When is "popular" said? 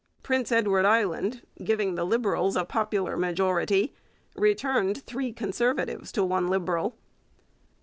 2.65-3.15